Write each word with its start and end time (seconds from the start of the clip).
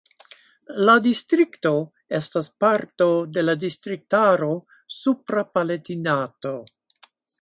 La 0.87 0.93
distrikto 1.07 1.73
estas 2.19 2.49
parto 2.65 3.09
de 3.37 3.43
la 3.45 3.55
distriktaro 3.65 4.49
Supra 5.03 5.45
Palatinato. 5.59 6.57